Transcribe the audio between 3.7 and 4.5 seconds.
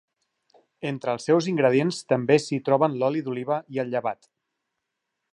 i el llevat.